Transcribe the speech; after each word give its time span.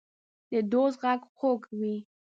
د 0.51 0.53
دوست 0.71 0.97
غږ 1.03 1.19
خوږ 1.37 1.61
وي. 1.79 1.95